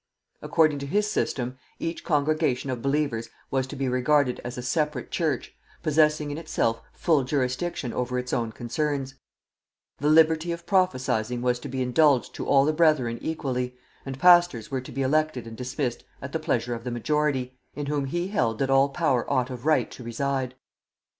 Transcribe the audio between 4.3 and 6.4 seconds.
as a separate church, possessing in